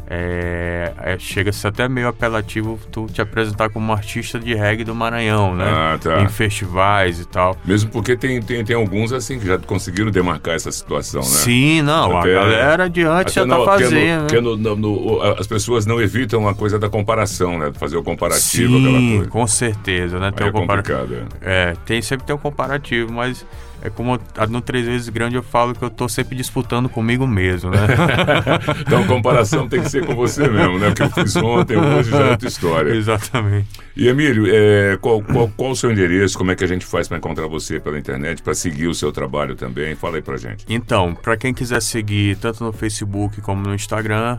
É, 0.09 0.93
é, 1.03 1.19
chega 1.19 1.51
a 1.51 1.53
ser 1.53 1.69
até 1.69 1.89
meio 1.89 2.09
apelativo 2.09 2.79
tu 2.93 3.07
te 3.07 3.21
apresentar 3.23 3.71
como 3.71 3.93
artista 3.93 4.39
de 4.39 4.55
reggae 4.55 4.85
do 4.85 4.95
Maranhão, 4.95 5.55
né? 5.55 5.65
Ah, 5.67 5.99
tá. 6.01 6.21
Em 6.23 6.29
festivais 6.29 7.21
e 7.21 7.25
tal. 7.27 7.57
Mesmo 7.65 7.91
porque 7.91 8.17
tem, 8.17 8.41
tem, 8.43 8.65
tem 8.65 8.77
alguns 8.77 9.13
assim 9.13 9.39
que 9.39 9.47
já 9.47 9.59
conseguiram 9.59 10.11
demarcar 10.11 10.55
essa 10.55 10.71
situação, 10.71 11.21
né? 11.23 11.27
Sim, 11.27 11.83
não, 11.83 12.19
Até- 12.19 12.31
a 12.37 12.41
galera 12.41 12.91
de 12.91 13.03
antes 13.03 13.37
Até 13.37 13.41
já 13.41 13.41
tá 13.43 13.47
não, 13.59 13.65
porque 13.65 13.85
no- 13.85 13.91
fazendo. 13.91 14.33
né? 14.33 14.41
no- 14.67 14.77
no- 14.77 15.23
as 15.39 15.47
pessoas 15.47 15.87
não 15.87 16.01
evitam 16.01 16.47
a 16.49 16.55
coisa 16.55 16.79
da 16.79 16.89
comparação, 16.89 17.59
né? 17.59 17.73
Fazer 17.75 17.97
o 17.97 18.03
comparativo, 18.03 18.77
aquela 18.77 18.99
Sim, 18.99 19.17
coisa. 19.17 19.31
com 19.31 19.47
certeza, 19.47 20.19
né? 20.19 20.31
Tem 20.31 20.47
é 20.47 20.51
um 20.51 20.53
compara- 20.53 20.83
complicado, 20.83 21.27
é. 21.43 21.71
É, 21.71 21.75
tem, 21.87 22.03
sempre 22.03 22.27
tem 22.27 22.35
um 22.35 22.39
comparativo, 22.39 23.13
mas 23.13 23.45
é 23.85 23.91
como 23.91 24.19
no 24.49 24.61
Três 24.63 24.87
Vezes 24.87 25.09
Grande 25.11 25.37
eu 25.37 25.43
falo 25.43 25.75
que 25.75 25.85
eu 25.85 25.91
tô 25.91 26.09
sempre 26.09 26.35
disputando 26.35 26.89
comigo 26.89 27.27
mesmo, 27.27 27.71
né? 27.71 27.79
Então 28.81 29.03
a 29.03 29.07
comparação 29.07 29.69
tem 29.69 29.83
que 29.83 29.91
ser 29.91 30.07
com 30.07 30.15
você 30.15 30.49
mesmo, 30.49 30.79
né? 30.79 30.89
O 30.89 30.95
que 30.95 31.03
eu 31.03 31.11
fiz 31.11 31.37
ontem, 31.37 31.77
hoje 31.77 32.11
já 32.11 32.21
é 32.21 32.31
outra 32.31 32.49
história. 32.49 32.91
Exatamente. 32.95 33.69
E 33.97 34.09
Emílio, 34.09 34.47
é, 34.49 34.97
qual, 35.01 35.23
qual, 35.23 35.49
qual 35.57 35.71
o 35.73 35.77
seu 35.77 35.91
endereço? 35.91 36.37
Como 36.39 36.51
é 36.51 36.57
que 36.57 36.65
a 36.65 36.67
gente 36.67 36.87
faz 36.87 37.07
para 37.09 37.19
encontrar 37.19 37.47
você 37.47 37.79
pela 37.79 37.99
internet, 37.99 38.43
para 38.43 38.55
seguir 38.55 38.87
o 38.87 38.95
seu 38.95 39.13
trabalho 39.13 39.55
também? 39.55 39.95
Fala 39.95 40.17
aí 40.17 40.23
pra 40.23 40.37
gente. 40.37 40.65
Então, 40.69 41.15
pra 41.15 41.37
quem 41.37 41.53
quiser 41.53 41.83
seguir 41.83 42.37
tanto 42.37 42.65
no 42.65 42.73
Facebook 42.73 43.41
como 43.43 43.63
no 43.63 43.75
Instagram 43.75 44.39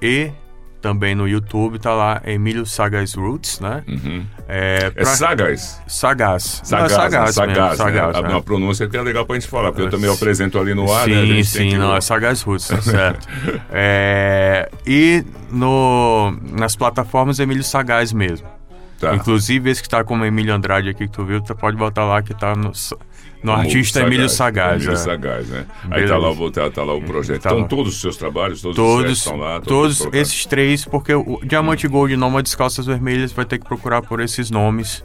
e 0.00 0.30
também 0.86 1.16
no 1.16 1.26
YouTube, 1.26 1.80
tá 1.80 1.92
lá 1.92 2.22
Emílio 2.24 2.64
Sagas 2.64 3.12
Roots, 3.14 3.58
né? 3.58 3.82
É, 4.48 4.84
É 4.84 4.90
pra- 4.90 5.04
Sagaz. 5.06 5.82
Sagaz. 5.88 6.62
Não, 6.70 6.78
é 6.78 6.88
Sagaz, 6.88 7.12
né? 7.12 7.18
mesmo, 7.20 7.32
Sagaz, 7.32 7.70
né? 7.70 7.76
Sagaz, 7.76 8.16
A- 8.16 8.22
né? 8.22 8.28
Uma 8.28 8.40
pronúncia 8.42 8.88
que 8.88 8.96
é 8.96 9.02
legal 9.02 9.26
pra 9.26 9.34
gente 9.34 9.48
falar, 9.48 9.72
porque 9.72 9.82
eu 9.82 9.90
também 9.90 10.08
apresento 10.12 10.60
ali 10.60 10.74
no 10.74 10.92
ar, 10.92 11.06
sim, 11.06 11.10
né? 11.14 11.26
Gente 11.26 11.52
tem 11.52 11.62
sim, 11.64 11.68
que- 11.70 11.76
não, 11.78 11.96
é 11.96 12.00
Sagaz 12.00 12.40
Roots, 12.42 12.68
tá 12.68 12.80
certo. 12.82 13.26
É, 13.72 14.68
e 14.86 15.24
no, 15.50 16.38
nas 16.52 16.76
plataformas 16.76 17.40
Emílio 17.40 17.64
Sagaz 17.64 18.12
mesmo. 18.12 18.46
Tá. 19.00 19.12
Inclusive 19.14 19.68
esse 19.70 19.82
que 19.82 19.88
tá 19.88 20.04
como 20.04 20.24
Emílio 20.24 20.54
Andrade 20.54 20.88
aqui 20.88 21.06
que 21.06 21.12
tu 21.12 21.24
viu, 21.24 21.40
tu 21.40 21.54
pode 21.56 21.76
botar 21.76 22.04
lá 22.04 22.22
que 22.22 22.32
tá 22.32 22.54
no, 22.54 22.70
no 23.46 23.52
artista 23.52 24.00
Emílio 24.00 24.28
Sagaz. 24.28 24.82
Emílio 24.82 24.92
é. 24.92 24.96
Sagaz, 24.96 25.48
né? 25.48 25.64
Aí 25.84 25.88
Beleza. 25.90 26.12
tá 26.12 26.18
lá, 26.18 26.30
o- 26.30 26.50
tá, 26.50 26.70
tá 26.70 26.82
lá 26.84 26.94
o 26.94 27.00
projeto. 27.02 27.40
Tá 27.42 27.50
então 27.50 27.60
lá. 27.62 27.68
todos 27.68 27.94
os 27.94 28.00
seus 28.00 28.16
trabalhos, 28.16 28.60
todos, 28.60 28.76
os 28.78 28.84
Todos, 28.84 29.06
sets 29.06 29.18
estão 29.18 29.36
lá. 29.36 29.60
todos 29.60 29.98
colocados. 29.98 30.28
esses 30.28 30.44
três, 30.46 30.84
porque 30.84 31.14
o 31.14 31.40
Diamante 31.44 31.86
Gold 31.88 32.12
e 32.12 32.16
Nômades 32.16 32.54
Calças 32.54 32.86
Vermelhas 32.86 33.32
vai 33.32 33.44
ter 33.44 33.58
que 33.58 33.64
procurar 33.64 34.02
por 34.02 34.20
esses 34.20 34.50
nomes, 34.50 35.04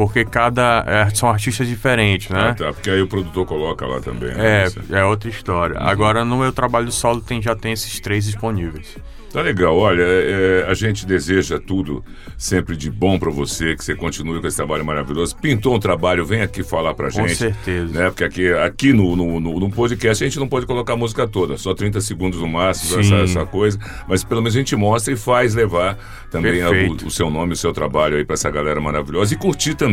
porque 0.00 0.24
cada 0.24 0.82
é, 0.86 1.10
são 1.14 1.28
artistas 1.28 1.68
diferentes, 1.68 2.30
né? 2.30 2.48
Ah, 2.50 2.54
tá, 2.54 2.72
porque 2.72 2.88
aí 2.88 3.02
o 3.02 3.06
produtor 3.06 3.44
coloca 3.46 3.86
lá 3.86 4.00
também. 4.00 4.34
né? 4.34 4.64
É, 4.90 4.98
é 5.00 5.04
outra 5.04 5.28
história. 5.28 5.78
Uhum. 5.78 5.86
Agora 5.86 6.24
no 6.24 6.38
meu 6.38 6.52
trabalho 6.52 6.90
solo 6.90 7.20
tem, 7.20 7.42
já 7.42 7.54
tem 7.54 7.72
esses 7.72 8.00
três 8.00 8.24
disponíveis. 8.24 8.96
Tá 9.32 9.42
legal, 9.42 9.76
olha, 9.78 10.02
é, 10.02 10.64
a 10.68 10.74
gente 10.74 11.06
deseja 11.06 11.60
tudo 11.60 12.04
sempre 12.36 12.76
de 12.76 12.90
bom 12.90 13.16
pra 13.16 13.30
você, 13.30 13.76
que 13.76 13.84
você 13.84 13.94
continue 13.94 14.40
com 14.40 14.46
esse 14.48 14.56
trabalho 14.56 14.84
maravilhoso. 14.84 15.36
Pintou 15.36 15.76
um 15.76 15.78
trabalho, 15.78 16.26
vem 16.26 16.40
aqui 16.42 16.64
falar 16.64 16.94
pra 16.94 17.12
Com 17.12 17.28
gente. 17.28 17.36
certeza. 17.36 17.96
Né? 17.96 18.10
Porque 18.10 18.24
aqui, 18.24 18.52
aqui 18.54 18.92
no, 18.92 19.14
no, 19.14 19.38
no, 19.38 19.60
no 19.60 19.70
podcast 19.70 20.24
a 20.24 20.26
gente 20.26 20.36
não 20.40 20.48
pode 20.48 20.66
colocar 20.66 20.94
a 20.94 20.96
música 20.96 21.28
toda, 21.28 21.56
só 21.56 21.72
30 21.72 22.00
segundos 22.00 22.40
no 22.40 22.48
máximo, 22.48 22.98
essa, 22.98 23.14
essa 23.18 23.46
coisa. 23.46 23.78
Mas 24.08 24.24
pelo 24.24 24.40
menos 24.42 24.56
a 24.56 24.58
gente 24.58 24.74
mostra 24.74 25.14
e 25.14 25.16
faz 25.16 25.54
levar 25.54 25.96
também 26.28 26.60
a- 26.60 26.70
o, 26.70 27.06
o 27.06 27.10
seu 27.10 27.30
nome, 27.30 27.52
o 27.52 27.56
seu 27.56 27.72
trabalho 27.72 28.16
aí 28.16 28.24
pra 28.24 28.34
essa 28.34 28.50
galera 28.50 28.80
maravilhosa. 28.80 29.32
E 29.32 29.36
curtir 29.36 29.74
também, 29.76 29.89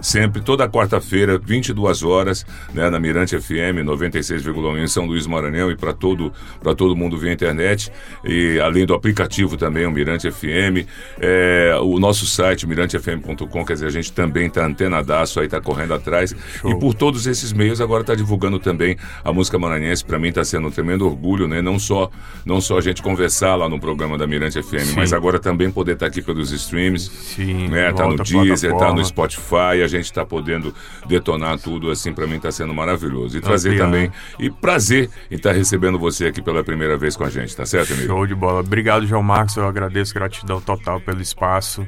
sempre, 0.00 0.42
toda 0.42 0.68
quarta-feira, 0.68 1.38
22 1.38 2.02
horas, 2.02 2.46
né, 2.72 2.88
na 2.90 2.98
Mirante 2.98 3.38
FM 3.38 3.84
96,1 3.84 4.82
em 4.82 4.86
São 4.86 5.06
Luís 5.06 5.26
Maranhão 5.26 5.70
e 5.70 5.76
para 5.76 5.92
todo, 5.92 6.32
pra 6.60 6.74
todo 6.74 6.96
mundo 6.96 7.16
via 7.16 7.32
internet. 7.32 7.90
E 8.24 8.58
além 8.60 8.86
do 8.86 8.94
aplicativo 8.94 9.56
também, 9.56 9.86
o 9.86 9.90
Mirante 9.90 10.30
FM, 10.30 10.86
é, 11.20 11.76
o 11.80 11.98
nosso 11.98 12.26
site, 12.26 12.66
mirantefm.com, 12.66 13.64
quer 13.64 13.74
dizer, 13.74 13.86
a 13.86 13.90
gente 13.90 14.12
também 14.12 14.48
tá 14.48 14.64
antenadaço 14.64 15.40
aí, 15.40 15.48
tá 15.48 15.60
correndo 15.60 15.94
atrás. 15.94 16.34
E 16.64 16.74
por 16.78 16.94
todos 16.94 17.26
esses 17.26 17.52
meios, 17.52 17.80
agora 17.80 18.04
tá 18.04 18.14
divulgando 18.14 18.58
também 18.58 18.96
a 19.24 19.32
música 19.32 19.58
maranhense. 19.58 20.04
Para 20.04 20.18
mim 20.18 20.32
tá 20.32 20.44
sendo 20.44 20.68
um 20.68 20.70
tremendo 20.70 21.06
orgulho, 21.06 21.48
né? 21.48 21.62
Não 21.62 21.78
só, 21.78 22.10
não 22.44 22.60
só 22.60 22.78
a 22.78 22.80
gente 22.80 23.02
conversar 23.02 23.54
lá 23.56 23.68
no 23.68 23.78
programa 23.78 24.16
da 24.18 24.26
Mirante 24.26 24.62
FM, 24.62 24.84
Sim. 24.84 24.96
mas 24.96 25.12
agora 25.12 25.38
também 25.38 25.70
poder 25.70 25.92
estar 25.92 26.06
aqui 26.06 26.22
pelos 26.22 26.50
streams. 26.52 27.10
Sim, 27.10 27.68
Né? 27.68 27.92
Tá 27.92 28.06
no 28.06 28.16
Deezer, 28.16 28.76
tá 28.76 28.92
no 28.92 29.04
Spotify, 29.04 29.21
a 29.24 29.86
gente 29.86 30.12
tá 30.12 30.24
podendo 30.24 30.74
detonar 31.06 31.58
tudo, 31.58 31.90
assim, 31.90 32.12
para 32.12 32.26
mim 32.26 32.38
tá 32.38 32.50
sendo 32.50 32.74
maravilhoso. 32.74 33.36
E 33.36 33.40
trazer 33.40 33.76
também, 33.76 34.10
e 34.38 34.50
prazer 34.50 35.10
em 35.30 35.36
estar 35.36 35.52
recebendo 35.52 35.98
você 35.98 36.26
aqui 36.26 36.42
pela 36.42 36.62
primeira 36.64 36.96
vez 36.96 37.16
com 37.16 37.24
a 37.24 37.30
gente, 37.30 37.56
tá 37.56 37.66
certo, 37.66 37.92
amigo? 37.92 38.08
Show 38.08 38.26
de 38.26 38.34
bola. 38.34 38.60
Obrigado, 38.60 39.06
João 39.06 39.22
Marcos. 39.22 39.56
Eu 39.56 39.66
agradeço, 39.66 40.14
gratidão 40.14 40.60
total 40.60 41.00
pelo 41.00 41.20
espaço. 41.20 41.86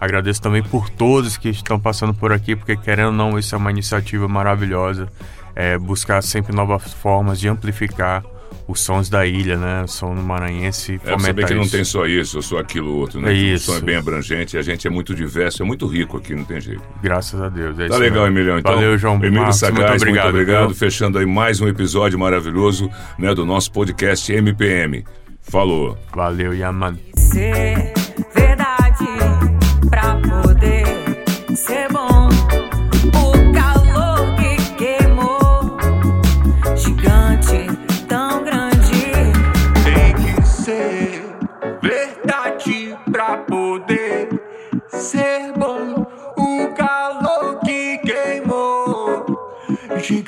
Agradeço 0.00 0.42
também 0.42 0.62
por 0.62 0.90
todos 0.90 1.36
que 1.36 1.48
estão 1.48 1.78
passando 1.78 2.12
por 2.12 2.32
aqui, 2.32 2.56
porque 2.56 2.76
querendo 2.76 3.06
ou 3.06 3.12
não, 3.12 3.38
isso 3.38 3.54
é 3.54 3.58
uma 3.58 3.70
iniciativa 3.70 4.28
maravilhosa. 4.28 5.08
É 5.54 5.78
buscar 5.78 6.22
sempre 6.22 6.54
novas 6.54 6.92
formas 6.92 7.38
de 7.38 7.48
amplificar 7.48 8.24
os 8.66 8.80
sons 8.80 9.08
da 9.08 9.26
ilha, 9.26 9.56
né? 9.56 9.82
O 9.84 9.88
som 9.88 10.14
maranhense. 10.14 10.94
É, 10.94 10.98
você 10.98 11.10
fomentar 11.10 11.34
vê 11.34 11.44
que 11.44 11.54
não 11.54 11.62
isso. 11.62 11.72
tem 11.72 11.84
só 11.84 12.06
isso, 12.06 12.36
ou 12.38 12.42
só 12.42 12.58
aquilo 12.58 12.96
outro, 12.96 13.20
né? 13.20 13.30
É 13.30 13.34
isso. 13.34 13.70
O 13.70 13.74
som 13.74 13.80
é 13.80 13.84
bem 13.84 13.96
abrangente, 13.96 14.56
a 14.56 14.62
gente 14.62 14.86
é 14.86 14.90
muito 14.90 15.14
diverso, 15.14 15.62
é 15.62 15.66
muito 15.66 15.86
rico 15.86 16.16
aqui, 16.16 16.34
não 16.34 16.44
tem 16.44 16.60
jeito. 16.60 16.82
Graças 17.02 17.40
a 17.40 17.48
Deus. 17.48 17.78
É 17.78 17.86
Tá 17.88 17.94
isso 17.94 17.98
legal, 17.98 18.24
mesmo. 18.24 18.38
Emiliano. 18.38 18.60
Então, 18.60 18.74
Valeu, 18.74 18.98
João 18.98 19.16
Emílio 19.16 19.40
Marcos. 19.40 19.56
Sagaz, 19.58 19.78
muito 19.78 19.96
obrigado. 20.02 20.24
muito 20.24 20.34
obrigado. 20.42 20.66
viu? 20.68 20.76
Fechando 20.76 21.18
aí 21.18 21.26
mais 21.26 21.60
um 21.60 21.68
episódio 21.68 22.18
maravilhoso 22.18 22.90
né, 23.18 23.34
do 23.34 23.44
nosso 23.44 23.70
podcast 23.72 24.32
MPM. 24.32 25.04
Falou. 25.42 25.98
Valeu, 26.14 26.54
Yaman. 26.54 26.98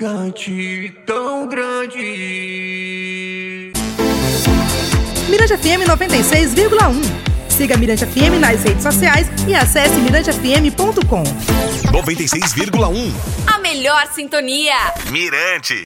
Gigante 0.06 0.94
tão 1.04 1.48
grande. 1.48 1.98
Mirante 5.28 5.56
FM 5.56 5.82
96,1. 5.88 7.26
Siga 7.48 7.76
Mirante 7.76 8.06
FM 8.06 8.38
nas 8.38 8.62
redes 8.62 8.84
sociais 8.84 9.26
e 9.48 9.54
acesse 9.54 9.98
mirantefm.com. 9.98 11.24
96,1. 11.90 13.12
A 13.52 13.58
melhor 13.58 14.06
sintonia. 14.14 14.76
Mirante. 15.10 15.84